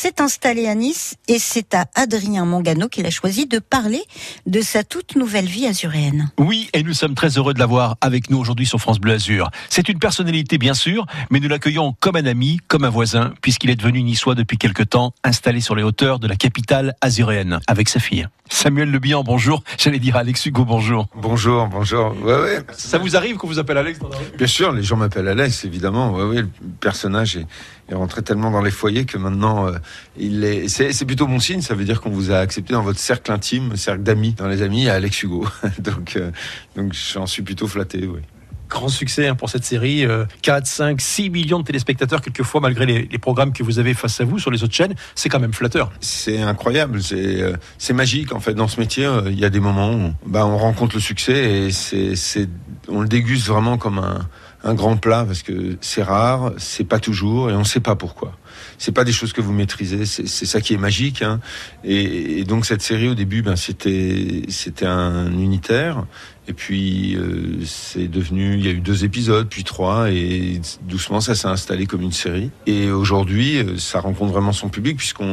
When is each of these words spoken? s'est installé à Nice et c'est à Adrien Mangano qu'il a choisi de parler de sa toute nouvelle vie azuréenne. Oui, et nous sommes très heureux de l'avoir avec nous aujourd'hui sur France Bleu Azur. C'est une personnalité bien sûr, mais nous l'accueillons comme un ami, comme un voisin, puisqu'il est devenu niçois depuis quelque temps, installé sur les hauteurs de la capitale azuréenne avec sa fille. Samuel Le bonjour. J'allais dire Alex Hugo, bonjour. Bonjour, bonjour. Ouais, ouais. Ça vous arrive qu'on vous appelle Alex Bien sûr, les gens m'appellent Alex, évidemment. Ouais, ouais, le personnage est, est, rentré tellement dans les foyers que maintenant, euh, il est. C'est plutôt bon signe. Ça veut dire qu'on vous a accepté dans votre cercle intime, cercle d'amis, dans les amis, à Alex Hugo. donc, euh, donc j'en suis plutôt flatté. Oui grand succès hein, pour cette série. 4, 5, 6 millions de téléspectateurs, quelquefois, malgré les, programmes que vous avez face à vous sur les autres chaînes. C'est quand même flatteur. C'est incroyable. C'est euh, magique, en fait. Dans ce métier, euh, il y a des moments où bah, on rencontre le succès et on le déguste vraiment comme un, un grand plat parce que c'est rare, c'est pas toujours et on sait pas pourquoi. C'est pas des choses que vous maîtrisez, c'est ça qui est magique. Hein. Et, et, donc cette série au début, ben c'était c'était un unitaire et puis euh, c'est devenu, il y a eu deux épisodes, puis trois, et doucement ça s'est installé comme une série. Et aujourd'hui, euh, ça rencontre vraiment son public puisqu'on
s'est 0.00 0.22
installé 0.22 0.66
à 0.66 0.74
Nice 0.74 1.16
et 1.28 1.38
c'est 1.38 1.74
à 1.74 1.84
Adrien 1.94 2.46
Mangano 2.46 2.88
qu'il 2.88 3.04
a 3.04 3.10
choisi 3.10 3.44
de 3.44 3.58
parler 3.58 4.00
de 4.46 4.62
sa 4.62 4.82
toute 4.82 5.14
nouvelle 5.14 5.44
vie 5.44 5.66
azuréenne. 5.66 6.30
Oui, 6.38 6.70
et 6.72 6.82
nous 6.82 6.94
sommes 6.94 7.14
très 7.14 7.36
heureux 7.36 7.52
de 7.52 7.58
l'avoir 7.58 7.98
avec 8.00 8.30
nous 8.30 8.38
aujourd'hui 8.38 8.64
sur 8.64 8.80
France 8.80 8.98
Bleu 8.98 9.12
Azur. 9.12 9.50
C'est 9.68 9.90
une 9.90 9.98
personnalité 9.98 10.56
bien 10.56 10.72
sûr, 10.72 11.04
mais 11.30 11.38
nous 11.38 11.48
l'accueillons 11.48 11.94
comme 12.00 12.16
un 12.16 12.24
ami, 12.24 12.60
comme 12.66 12.84
un 12.84 12.88
voisin, 12.88 13.34
puisqu'il 13.42 13.68
est 13.68 13.76
devenu 13.76 14.02
niçois 14.02 14.34
depuis 14.34 14.56
quelque 14.56 14.82
temps, 14.82 15.12
installé 15.22 15.60
sur 15.60 15.74
les 15.74 15.82
hauteurs 15.82 16.18
de 16.18 16.26
la 16.26 16.36
capitale 16.36 16.94
azuréenne 17.02 17.60
avec 17.66 17.90
sa 17.90 18.00
fille. 18.00 18.26
Samuel 18.50 18.90
Le 18.90 18.98
bonjour. 19.22 19.62
J'allais 19.78 19.98
dire 19.98 20.16
Alex 20.16 20.44
Hugo, 20.44 20.64
bonjour. 20.64 21.06
Bonjour, 21.14 21.66
bonjour. 21.68 22.14
Ouais, 22.22 22.34
ouais. 22.34 22.58
Ça 22.72 22.98
vous 22.98 23.16
arrive 23.16 23.36
qu'on 23.36 23.46
vous 23.46 23.58
appelle 23.58 23.78
Alex 23.78 23.98
Bien 24.36 24.46
sûr, 24.46 24.72
les 24.72 24.82
gens 24.82 24.96
m'appellent 24.96 25.28
Alex, 25.28 25.64
évidemment. 25.64 26.12
Ouais, 26.12 26.24
ouais, 26.24 26.42
le 26.42 26.48
personnage 26.80 27.36
est, 27.36 27.46
est, 27.88 27.94
rentré 27.94 28.22
tellement 28.22 28.50
dans 28.50 28.60
les 28.60 28.70
foyers 28.70 29.06
que 29.06 29.16
maintenant, 29.16 29.68
euh, 29.68 29.78
il 30.18 30.44
est. 30.44 30.68
C'est 30.68 31.04
plutôt 31.06 31.26
bon 31.26 31.38
signe. 31.38 31.62
Ça 31.62 31.74
veut 31.74 31.84
dire 31.84 32.00
qu'on 32.00 32.10
vous 32.10 32.32
a 32.32 32.38
accepté 32.38 32.74
dans 32.74 32.82
votre 32.82 32.98
cercle 32.98 33.32
intime, 33.32 33.76
cercle 33.76 34.02
d'amis, 34.02 34.34
dans 34.34 34.48
les 34.48 34.62
amis, 34.62 34.88
à 34.88 34.94
Alex 34.94 35.22
Hugo. 35.22 35.46
donc, 35.78 36.16
euh, 36.16 36.30
donc 36.76 36.92
j'en 36.92 37.26
suis 37.26 37.42
plutôt 37.42 37.68
flatté. 37.68 38.06
Oui 38.06 38.20
grand 38.70 38.88
succès 38.88 39.28
hein, 39.28 39.34
pour 39.34 39.50
cette 39.50 39.64
série. 39.64 40.06
4, 40.42 40.66
5, 40.66 41.00
6 41.00 41.30
millions 41.30 41.58
de 41.58 41.64
téléspectateurs, 41.64 42.22
quelquefois, 42.22 42.60
malgré 42.60 42.86
les, 42.86 43.18
programmes 43.18 43.52
que 43.52 43.62
vous 43.62 43.78
avez 43.78 43.92
face 43.92 44.20
à 44.20 44.24
vous 44.24 44.38
sur 44.38 44.50
les 44.50 44.64
autres 44.64 44.74
chaînes. 44.74 44.94
C'est 45.14 45.28
quand 45.28 45.40
même 45.40 45.52
flatteur. 45.52 45.92
C'est 46.00 46.40
incroyable. 46.40 47.02
C'est 47.02 47.42
euh, 47.42 47.56
magique, 47.92 48.32
en 48.32 48.40
fait. 48.40 48.54
Dans 48.54 48.68
ce 48.68 48.80
métier, 48.80 49.04
euh, 49.04 49.30
il 49.30 49.38
y 49.38 49.44
a 49.44 49.50
des 49.50 49.60
moments 49.60 49.92
où 49.92 50.12
bah, 50.24 50.46
on 50.46 50.56
rencontre 50.56 50.94
le 50.94 51.00
succès 51.00 51.68
et 51.68 52.48
on 52.88 53.02
le 53.02 53.08
déguste 53.08 53.46
vraiment 53.46 53.76
comme 53.76 53.98
un, 53.98 54.28
un 54.62 54.74
grand 54.74 54.96
plat 54.96 55.24
parce 55.24 55.42
que 55.42 55.76
c'est 55.80 56.02
rare, 56.02 56.52
c'est 56.58 56.84
pas 56.84 56.98
toujours 56.98 57.50
et 57.50 57.54
on 57.54 57.64
sait 57.64 57.80
pas 57.80 57.96
pourquoi. 57.96 58.36
C'est 58.78 58.92
pas 58.92 59.04
des 59.04 59.12
choses 59.12 59.32
que 59.32 59.40
vous 59.40 59.52
maîtrisez, 59.52 60.04
c'est 60.06 60.46
ça 60.46 60.60
qui 60.60 60.74
est 60.74 60.78
magique. 60.78 61.22
Hein. 61.22 61.40
Et, 61.84 62.40
et, 62.40 62.44
donc 62.44 62.66
cette 62.66 62.82
série 62.82 63.08
au 63.08 63.14
début, 63.14 63.42
ben 63.42 63.56
c'était 63.56 64.42
c'était 64.48 64.86
un 64.86 65.32
unitaire 65.32 66.04
et 66.50 66.52
puis 66.52 67.14
euh, 67.14 67.64
c'est 67.64 68.08
devenu, 68.08 68.54
il 68.54 68.66
y 68.66 68.68
a 68.68 68.72
eu 68.72 68.80
deux 68.80 69.04
épisodes, 69.04 69.46
puis 69.48 69.62
trois, 69.62 70.10
et 70.10 70.60
doucement 70.82 71.20
ça 71.20 71.36
s'est 71.36 71.46
installé 71.46 71.86
comme 71.86 72.02
une 72.02 72.10
série. 72.10 72.50
Et 72.66 72.90
aujourd'hui, 72.90 73.58
euh, 73.58 73.78
ça 73.78 74.00
rencontre 74.00 74.32
vraiment 74.32 74.50
son 74.50 74.68
public 74.68 74.96
puisqu'on 74.96 75.28